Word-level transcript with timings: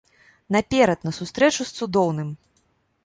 Наперад 0.55 1.05
на 1.07 1.13
сустрэчу 1.19 1.61
з 1.73 1.77
цудоўным! 1.81 2.29